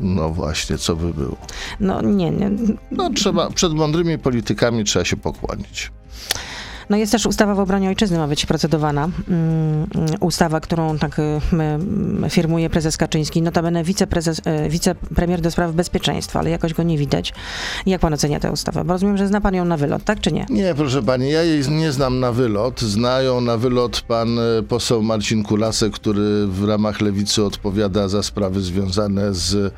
No 0.00 0.28
właśnie, 0.30 0.78
co 0.78 0.96
by 0.96 1.14
było? 1.14 1.36
No 1.80 2.02
nie, 2.02 2.30
nie. 2.30 2.50
No 2.90 3.10
trzeba, 3.10 3.50
przed 3.50 3.72
mądrymi 3.72 4.18
politykami 4.18 4.84
trzeba 4.84 5.04
się 5.04 5.16
pokłonić. 5.16 5.92
No 6.90 6.96
jest 6.96 7.12
też 7.12 7.26
ustawa 7.26 7.54
w 7.54 7.60
obronie 7.60 7.88
ojczyzny 7.88 8.18
ma 8.18 8.28
być 8.28 8.46
procedowana. 8.46 9.08
Mm, 9.28 9.86
Ustawa, 10.20 10.60
którą 10.60 10.98
tak 10.98 11.18
y, 11.18 11.22
mm, 11.52 12.30
firmuje 12.30 12.70
prezes 12.70 12.96
Kaczyński. 12.96 13.42
Notabene 13.42 13.84
wiceprezes, 13.84 14.38
y, 14.38 14.68
wicepremier 14.68 15.40
do 15.40 15.50
spraw 15.50 15.72
bezpieczeństwa, 15.72 16.38
ale 16.38 16.50
jakoś 16.50 16.74
go 16.74 16.82
nie 16.82 16.98
widać. 16.98 17.34
Jak 17.86 18.00
pan 18.00 18.14
ocenia 18.14 18.40
tę 18.40 18.52
ustawę? 18.52 18.84
Bo 18.84 18.92
rozumiem, 18.92 19.16
że 19.16 19.26
zna 19.28 19.40
pan 19.40 19.54
ją 19.54 19.64
na 19.64 19.76
wylot, 19.76 20.04
tak 20.04 20.20
czy 20.20 20.32
nie? 20.32 20.46
Nie, 20.50 20.74
proszę 20.74 21.02
pani, 21.02 21.30
ja 21.30 21.42
jej 21.42 21.68
nie 21.68 21.92
znam 21.92 22.20
na 22.20 22.32
wylot. 22.32 22.80
Znają 22.80 23.40
na 23.40 23.56
wylot 23.56 24.00
pan 24.00 24.38
e, 24.38 24.42
poseł 24.68 25.02
Marcin 25.02 25.42
Kulasek, 25.42 25.92
który 25.92 26.46
w 26.46 26.64
ramach 26.68 27.00
lewicy 27.00 27.44
odpowiada 27.44 28.08
za 28.08 28.22
sprawy 28.22 28.60
związane 28.60 29.34
z 29.34 29.74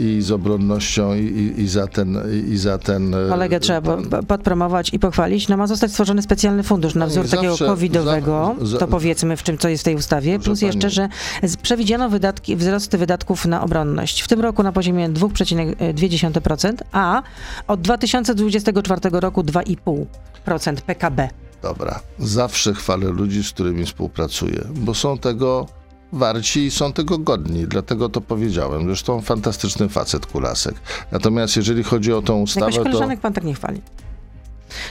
i 0.00 0.18
z 0.22 0.30
obronnością 0.30 1.14
i, 1.14 1.18
i, 1.20 1.60
i 1.60 1.68
za 1.68 1.86
ten 1.86 2.18
i 2.48 2.56
za 2.56 2.78
ten. 2.78 3.14
Kolegę 3.28 3.60
trzeba 3.60 3.96
po- 3.96 4.22
podpromować 4.22 4.94
i 4.94 4.98
pochwalić. 4.98 5.48
No 5.48 5.56
ma 5.56 5.66
zostać 5.66 5.90
stworzony 5.90 6.22
specjalny 6.30 6.62
fundusz 6.62 6.94
na 6.94 7.00
Pani, 7.06 7.10
wzór 7.10 7.28
takiego 7.28 7.48
zawsze- 7.52 7.66
covidowego, 7.66 8.54
za- 8.60 8.66
za- 8.66 8.78
to 8.78 8.88
powiedzmy 8.88 9.36
w 9.36 9.42
czym, 9.42 9.58
co 9.58 9.68
jest 9.68 9.82
w 9.82 9.84
tej 9.84 9.94
ustawie, 9.94 10.38
plus 10.38 10.62
jeszcze, 10.62 10.80
pani. 10.80 10.92
że 10.94 11.08
z- 11.42 11.56
przewidziano 11.56 12.08
wydatki, 12.10 12.56
wzrosty 12.56 12.98
wydatków 12.98 13.46
na 13.46 13.62
obronność. 13.62 14.22
W 14.22 14.28
tym 14.28 14.40
roku 14.40 14.62
na 14.62 14.72
poziomie 14.72 15.08
2,2%, 15.08 16.82
a 16.92 17.22
od 17.66 17.80
2024 17.80 19.20
roku 19.20 19.42
2,5% 19.42 20.80
PKB. 20.80 21.28
Dobra, 21.62 22.00
zawsze 22.18 22.74
chwalę 22.74 23.06
ludzi, 23.10 23.44
z 23.44 23.50
którymi 23.50 23.86
współpracuję, 23.86 24.64
bo 24.74 24.94
są 24.94 25.18
tego 25.18 25.66
warci 26.12 26.66
i 26.66 26.70
są 26.70 26.92
tego 26.92 27.18
godni, 27.18 27.66
dlatego 27.66 28.08
to 28.08 28.20
powiedziałem. 28.20 28.84
Zresztą 28.84 29.20
fantastyczny 29.20 29.88
facet 29.88 30.26
Kulasek. 30.26 30.74
Natomiast 31.12 31.56
jeżeli 31.56 31.82
chodzi 31.82 32.12
o 32.12 32.22
tą 32.22 32.40
ustawę, 32.40 32.66
Jakoś 32.66 32.76
to... 32.76 32.82
koleżanek 32.82 33.20
pan 33.20 33.32
tak 33.32 33.44
nie 33.44 33.54
chwali. 33.54 33.80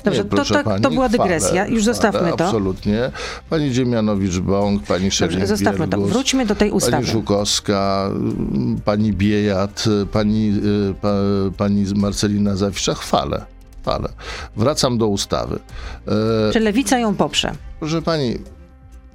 Dobrze, 0.03 0.23
Nie, 0.23 0.29
to, 0.29 0.45
tak, 0.45 0.65
pani, 0.65 0.83
to 0.83 0.89
była 0.89 1.09
dygresja. 1.09 1.67
Już 1.67 1.81
chwalę, 1.81 1.83
zostawmy 1.83 2.33
to. 2.37 2.45
Absolutnie. 2.45 3.11
Pani 3.49 3.71
Dziemianowicz-Bąk, 3.71 4.79
pani 4.87 5.11
Szewnik 5.11 5.47
zostawmy 5.47 5.87
to. 5.87 6.01
Wróćmy 6.01 6.45
do 6.45 6.55
tej 6.55 6.69
Pani 6.69 6.77
ustawy. 6.77 7.05
Żukowska, 7.05 8.09
mm, 8.11 8.81
pani 8.85 9.13
Biejat, 9.13 9.85
pani, 10.11 10.53
y, 10.89 10.93
pa, 11.01 11.13
pani 11.57 11.85
Marcelina 11.95 12.55
Zawisza, 12.55 12.93
chwalę. 12.93 13.45
Chwalę. 13.81 14.09
Wracam 14.55 14.97
do 14.97 15.07
ustawy. 15.07 15.59
E, 16.49 16.53
Czy 16.53 16.59
lewica 16.59 16.99
ją 16.99 17.15
poprze? 17.15 17.51
Proszę 17.79 18.01
pani, 18.01 18.35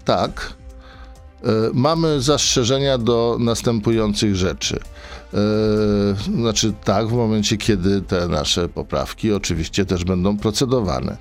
tak. 0.05 0.53
E, 1.45 1.71
Mamy 1.75 2.21
zastrzeżenia 2.21 2.99
do 2.99 3.37
następujących 3.41 4.37
rzeczy. 4.37 4.81
E, 5.35 5.39
Znaczy, 6.35 6.73
tak, 6.85 7.09
w 7.09 7.13
momencie, 7.13 7.57
kiedy 7.57 8.01
te 8.03 8.29
nasze 8.29 8.69
poprawki 8.69 9.33
oczywiście 9.33 9.85
też 9.85 10.05
będą 10.05 10.37
procedowane. 10.39 11.17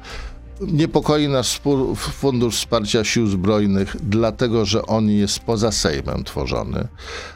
Niepokoi 0.61 1.27
nas 1.27 1.47
spór, 1.47 1.97
Fundusz 1.97 2.55
Wsparcia 2.57 3.03
Sił 3.03 3.27
Zbrojnych, 3.27 3.95
dlatego 4.03 4.65
że 4.65 4.85
on 4.85 5.09
jest 5.09 5.39
poza 5.39 5.71
Sejmem 5.71 6.23
tworzony, 6.23 6.87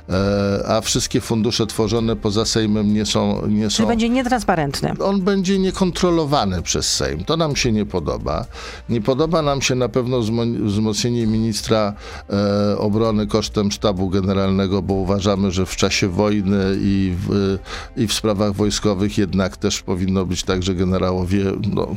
e, 0.09 0.63
a 0.67 0.81
wszystkie 0.81 1.21
fundusze 1.21 1.67
tworzone 1.67 2.15
poza 2.15 2.45
Sejmem 2.45 2.93
nie 2.93 3.05
są. 3.05 3.47
Nie 3.47 3.69
Czy 3.69 3.75
są 3.75 3.85
będzie 3.85 4.09
nietransparentny? 4.09 4.93
on 4.99 5.21
będzie 5.21 5.59
niekontrolowany 5.59 6.61
przez 6.61 6.93
Sejm. 6.95 7.23
To 7.23 7.37
nam 7.37 7.55
się 7.55 7.71
nie 7.71 7.85
podoba. 7.85 8.45
Nie 8.89 9.01
podoba 9.01 9.41
nam 9.41 9.61
się 9.61 9.75
na 9.75 9.89
pewno 9.89 10.17
wzmo- 10.19 10.63
wzmocnienie 10.65 11.27
ministra 11.27 11.93
e, 12.29 12.77
obrony 12.77 13.27
kosztem 13.27 13.71
sztabu 13.71 14.09
generalnego, 14.09 14.81
bo 14.81 14.93
uważamy, 14.93 15.51
że 15.51 15.65
w 15.65 15.75
czasie 15.75 16.07
wojny 16.09 16.77
i 16.81 17.13
w, 17.27 17.57
i 17.97 18.07
w 18.07 18.13
sprawach 18.13 18.53
wojskowych 18.53 19.17
jednak 19.17 19.57
też 19.57 19.81
powinno 19.81 20.25
być 20.25 20.43
tak, 20.43 20.63
że 20.63 20.75
generałowie 20.75 21.43
no, 21.73 21.87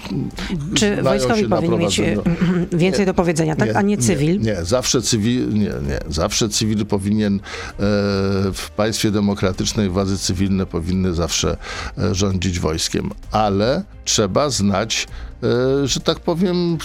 Czy 0.74 1.02
wojskowi 1.18 1.48
powinni 1.48 1.78
mieć 1.78 2.00
e, 2.00 2.02
prowadzeniu- 2.02 2.76
więcej 2.78 3.06
do 3.06 3.14
powiedzenia, 3.14 3.56
tak? 3.56 3.76
A 3.76 3.82
nie 3.82 3.98
cywil? 3.98 4.40
Nie, 4.40 4.52
nie, 4.52 4.64
zawsze 4.64 5.02
cywil, 5.02 5.48
nie, 5.52 5.58
nie, 5.60 5.98
zawsze 6.08 6.48
cywil 6.48 6.86
powinien 6.86 7.34
e, 7.34 7.40
w 8.52 8.70
państwie 8.76 9.10
demokratycznej 9.10 9.88
władze 9.88 10.18
cywilne 10.18 10.66
powinny 10.66 11.14
zawsze 11.14 11.56
e, 11.98 12.14
rządzić 12.14 12.60
wojskiem, 12.60 13.10
ale 13.32 13.82
trzeba 14.04 14.50
znać 14.50 15.06
że 15.84 16.00
tak 16.00 16.20
powiem, 16.20 16.78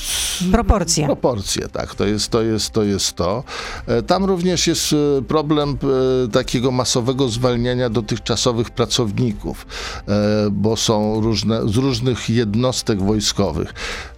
Proporcje. 0.51 1.05
proporcje, 1.05 1.67
tak, 1.69 1.95
to 1.95 2.05
jest 2.05 2.29
to. 2.29 2.41
Jest, 2.41 2.69
to, 2.69 2.83
jest 2.83 3.13
to. 3.13 3.43
E, 3.87 4.03
Tam 4.03 4.25
również 4.25 4.67
jest 4.67 4.93
e, 4.93 5.21
problem 5.21 5.77
e, 6.25 6.27
takiego 6.31 6.71
masowego 6.71 7.29
zwalniania 7.29 7.89
dotychczasowych 7.89 8.69
pracowników, 8.69 9.67
e, 10.07 10.47
bo 10.51 10.77
są 10.77 11.21
różne, 11.21 11.69
z 11.69 11.75
różnych 11.75 12.29
jednostek 12.29 13.01
wojskowych. 13.03 13.73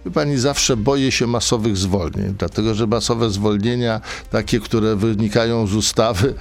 Wie 0.06 0.10
Pani, 0.12 0.38
zawsze 0.38 0.76
boję 0.76 1.12
się 1.12 1.26
masowych 1.26 1.76
zwolnień, 1.76 2.34
dlatego 2.38 2.74
że 2.74 2.86
masowe 2.86 3.30
zwolnienia, 3.30 4.00
takie, 4.30 4.60
które 4.60 4.96
wynikają 4.96 5.66
z 5.66 5.74
ustawy 5.74 6.34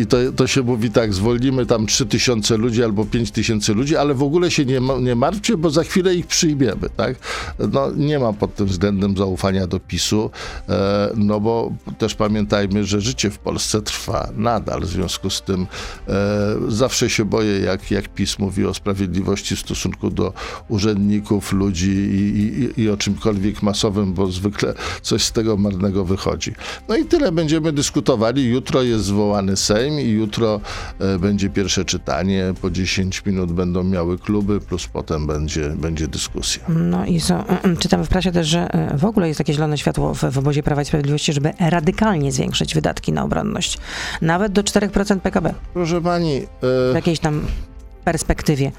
i 0.00 0.06
to, 0.06 0.16
to 0.36 0.46
się 0.46 0.62
mówi 0.62 0.90
tak, 0.90 1.14
zwolnimy 1.14 1.66
tam 1.66 1.86
3 1.86 2.06
tysiące 2.06 2.56
ludzi 2.56 2.84
albo 2.84 3.04
5 3.04 3.30
tysięcy 3.30 3.74
ludzi, 3.74 3.96
ale 3.96 4.14
w 4.14 4.22
ogóle 4.22 4.50
się 4.50 4.64
nie, 4.64 4.80
nie 5.00 5.14
martwcie, 5.14 5.56
bo 5.56 5.70
za 5.70 5.82
chwilę 5.84 6.14
ich 6.14 6.26
przyjmiemy, 6.26 6.88
tak? 6.96 7.16
No, 7.72 7.90
nie 7.96 8.18
ma 8.18 8.32
pod 8.32 8.54
tym 8.54 8.66
względem 8.66 9.16
zaufania 9.16 9.66
do 9.66 9.80
PiSu, 9.80 10.30
e, 10.68 11.10
no 11.16 11.40
bo 11.40 11.72
też 11.98 12.14
pamiętajmy, 12.14 12.84
że 12.84 13.00
życie 13.00 13.30
w 13.30 13.38
Polsce 13.38 13.82
trwa 13.82 14.28
nadal, 14.36 14.80
w 14.80 14.86
związku 14.86 15.30
z 15.30 15.42
tym 15.42 15.66
e, 16.08 16.14
zawsze 16.68 17.10
się 17.10 17.24
boję, 17.24 17.60
jak, 17.60 17.90
jak 17.90 18.08
PiS 18.08 18.38
mówi 18.38 18.66
o 18.66 18.74
sprawiedliwości 18.74 19.56
w 19.56 19.60
stosunku 19.60 20.10
do 20.10 20.32
urzędników, 20.68 21.52
ludzi 21.52 21.90
i, 21.90 22.72
i, 22.78 22.82
i 22.82 22.90
o 22.90 22.96
czymkolwiek 22.96 23.62
masowym, 23.62 24.12
bo 24.12 24.26
zwykle 24.26 24.74
coś 25.02 25.22
z 25.22 25.32
tego 25.32 25.56
marnego 25.56 26.04
wychodzi. 26.04 26.52
No 26.88 26.96
i 26.96 27.04
tyle 27.04 27.32
będziemy 27.32 27.72
dyskutowali. 27.72 28.44
Jutro 28.48 28.82
jest 28.82 29.04
zwołany 29.04 29.56
Sejm 29.56 30.00
i 30.00 30.08
jutro 30.08 30.60
e, 30.98 31.18
będzie 31.18 31.50
pierwsze 31.50 31.84
czytanie. 31.84 32.54
Po 32.60 32.70
10 32.70 33.26
minut 33.26 33.52
będą 33.52 33.84
miały 33.84 34.18
kluby, 34.18 34.60
plus 34.60 34.86
potem 34.86 35.26
będzie, 35.26 35.68
będzie 35.68 36.08
dyskusja. 36.08 36.62
No 36.68 37.06
i 37.06 37.20
są, 37.30 37.76
czytam 37.78 38.04
w 38.04 38.08
prasie 38.08 38.32
też, 38.32 38.46
że 38.46 38.74
e, 38.74 38.98
w 38.98 39.04
ogóle 39.04 39.28
jest 39.28 39.38
takie 39.38 39.52
zielone 39.52 39.78
światło 39.78 40.14
w, 40.14 40.24
w 40.24 40.38
obozie 40.38 40.62
Prawa 40.62 40.82
i 40.82 40.84
Sprawiedliwości, 40.84 41.32
żeby 41.32 41.52
radykalnie 41.60 42.32
zwiększyć 42.32 42.74
wydatki 42.74 43.12
na 43.12 43.24
obronność. 43.24 43.78
Nawet 44.22 44.52
do 44.52 44.62
4% 44.62 45.20
PKB 45.20 45.54
Proszę 45.74 46.00
pani, 46.00 46.40
w 46.62 46.90
e, 46.92 46.94
jakiejś 46.94 47.18
tam 47.18 47.46
perspektywie. 48.04 48.72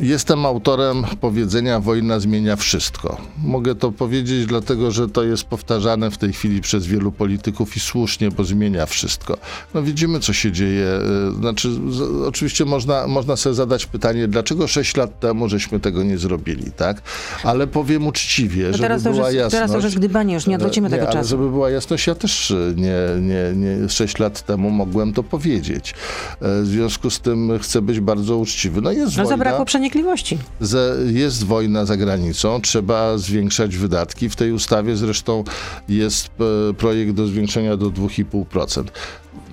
Jestem 0.00 0.46
autorem 0.46 1.04
powiedzenia 1.20 1.80
wojna 1.80 2.20
zmienia 2.20 2.56
wszystko. 2.56 3.16
Mogę 3.44 3.74
to 3.74 3.92
powiedzieć 3.92 4.46
dlatego, 4.46 4.90
że 4.90 5.08
to 5.08 5.24
jest 5.24 5.44
powtarzane 5.44 6.10
w 6.10 6.18
tej 6.18 6.32
chwili 6.32 6.60
przez 6.60 6.86
wielu 6.86 7.12
polityków 7.12 7.76
i 7.76 7.80
słusznie, 7.80 8.30
bo 8.30 8.44
zmienia 8.44 8.86
wszystko. 8.86 9.36
No 9.74 9.82
widzimy, 9.82 10.20
co 10.20 10.32
się 10.32 10.52
dzieje. 10.52 10.86
y, 11.30 11.40
Znaczy, 11.40 11.68
oczywiście 12.26 12.64
można, 12.64 13.06
można 13.06 13.36
sobie 13.36 13.54
zadać 13.54 13.86
pytanie, 13.86 14.28
dlaczego 14.28 14.66
6 14.66 14.96
lat 14.96 15.20
temu 15.20 15.48
żeśmy 15.48 15.80
tego 15.80 16.02
nie 16.02 16.18
zrobili, 16.18 16.72
tak? 16.72 17.02
Ale 17.44 17.66
powiem 17.66 18.06
uczciwie, 18.06 18.64
No 18.66 18.72
żeby 18.72 18.82
teraz, 18.82 19.04
już 19.04 19.14
była 19.14 19.26
jest, 19.26 19.36
jasność. 19.36 19.52
teraz 19.54 19.70
to 19.70 19.76
już 19.76 19.84
jest 19.84 19.96
gdybanie, 19.96 20.34
już 20.34 20.46
nie 20.46 20.56
odwrócimy 20.56 20.88
nie, 20.88 20.90
tego 20.96 21.06
ale 21.08 21.12
czasu. 21.12 21.28
żeby 21.28 21.50
była 21.50 21.70
jasność, 21.70 22.06
ja 22.06 22.14
też 22.14 22.50
y, 22.50 22.74
nie, 22.76 22.96
nie, 23.20 23.52
nie 23.80 23.88
6 23.88 24.18
lat 24.18 24.42
temu 24.46 24.70
mogłem 24.70 25.12
to 25.12 25.22
powiedzieć. 25.22 25.94
E, 26.42 26.62
W 26.62 26.66
związku 26.66 27.10
z 27.10 27.20
tym 27.20 27.58
chcę 27.62 27.82
być 27.82 28.00
bardzo 28.00 28.36
uczciwy. 28.36 28.80
No 28.80 28.92
jest 28.92 29.16
No 29.16 29.24
wojna. 29.24 29.58
Jest 31.06 31.44
wojna 31.44 31.84
za 31.84 31.96
granicą, 31.96 32.60
trzeba 32.60 33.18
zwiększać 33.18 33.76
wydatki. 33.76 34.28
W 34.28 34.36
tej 34.36 34.52
ustawie 34.52 34.96
zresztą 34.96 35.44
jest 35.88 36.30
e, 36.70 36.74
projekt 36.74 37.12
do 37.12 37.26
zwiększenia 37.26 37.76
do 37.76 37.90
2,5%. 37.90 38.84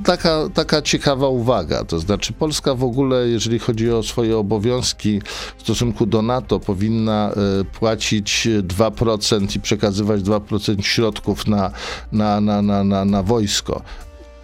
Taka, 0.05 0.49
taka 0.53 0.81
ciekawa 0.81 1.27
uwaga, 1.27 1.83
to 1.83 1.99
znaczy 1.99 2.33
Polska 2.33 2.75
w 2.75 2.83
ogóle, 2.83 3.27
jeżeli 3.27 3.59
chodzi 3.59 3.91
o 3.91 4.03
swoje 4.03 4.37
obowiązki 4.37 5.21
w 5.57 5.61
stosunku 5.61 6.05
do 6.05 6.21
NATO, 6.21 6.59
powinna 6.59 7.31
e, 7.31 7.63
płacić 7.63 8.47
2% 8.61 9.55
i 9.55 9.59
przekazywać 9.59 10.21
2% 10.21 10.81
środków 10.81 11.47
na, 11.47 11.71
na, 12.11 12.41
na, 12.41 12.61
na, 12.61 12.83
na, 12.83 13.05
na 13.05 13.23
wojsko. 13.23 13.81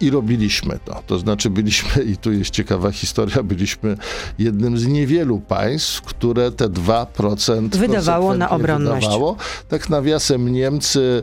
I 0.04 0.10
robiliśmy 0.10 0.78
to. 0.84 1.02
To 1.06 1.18
znaczy 1.18 1.50
byliśmy, 1.50 2.02
i 2.02 2.16
tu 2.16 2.32
jest 2.32 2.50
ciekawa 2.50 2.90
historia, 2.90 3.42
byliśmy 3.42 3.96
jednym 4.38 4.78
z 4.78 4.86
niewielu 4.86 5.40
państw, 5.40 6.02
które 6.02 6.50
te 6.52 6.68
2% 6.68 7.68
Wydawało 7.68 8.34
na 8.34 8.50
obronność. 8.50 9.06
Wydawało. 9.06 9.36
Tak 9.68 9.90
nawiasem 9.90 10.52
Niemcy 10.52 11.22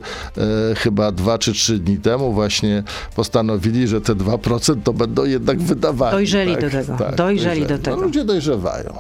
e, 0.72 0.76
chyba 0.76 1.12
dwa 1.12 1.38
czy 1.38 1.54
trzy 1.54 1.80
dni 1.80 1.98
temu 1.98 2.34
właśnie 2.34 2.84
postanowili, 3.16 3.88
że 3.88 4.02
te 4.02 4.16
2% 4.16 4.82
to 4.84 4.94
będą 4.94 5.26
jednak 5.26 5.62
wydawali. 5.62 6.12
Dojrzeli 6.12 6.52
tak, 6.54 6.62
do 6.62 6.70
tego. 6.70 6.98
Tak, 6.98 7.16
Dojrzeli 7.16 7.66
do 7.66 7.78
tego. 7.78 7.98
No, 7.98 8.04
ludzie 8.04 8.24
dojrzewają. 8.26 8.94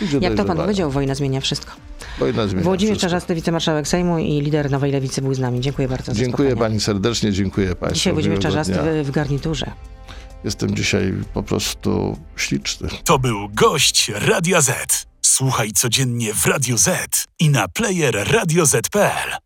Ludzie 0.00 0.18
Jak 0.18 0.22
to 0.22 0.28
pan 0.28 0.36
dojrzewają. 0.36 0.62
powiedział, 0.62 0.90
wojna 0.90 1.14
zmienia 1.14 1.40
wszystko. 1.40 1.72
Włodzimierz. 2.62 2.98
Czarzasty, 2.98 3.34
wicemarszałek 3.34 3.88
Sejmu 3.88 4.18
i 4.18 4.40
lider 4.40 4.70
Nowej 4.70 4.92
Lewicy 4.92 5.22
był 5.22 5.34
z 5.34 5.38
nami. 5.38 5.60
Dziękuję 5.60 5.88
bardzo 5.88 6.12
za 6.12 6.18
Dziękuję 6.18 6.48
spotkanie. 6.50 6.70
pani 6.70 6.80
serdecznie, 6.80 7.32
dziękuję 7.32 7.74
państwu. 7.76 7.94
Dzisiaj 7.94 8.12
Włodzimierz 8.12 8.40
Czarzasty 8.40 8.72
dnia. 8.72 9.04
w, 9.04 9.10
garniturze. 9.10 9.70
Jestem 10.44 10.74
dzisiaj 10.76 11.14
po 11.34 11.42
prostu 11.42 12.18
śliczny. 12.36 12.88
To 13.04 13.18
był 13.18 13.48
gość 13.48 14.12
Radia 14.14 14.60
Z. 14.60 15.06
Słuchaj 15.22 15.72
codziennie 15.72 16.34
w 16.34 16.46
Radio 16.46 16.78
Z 16.78 17.24
i 17.38 17.50
na 17.50 17.68
player 17.68 18.26
radioz.pl. 18.32 19.38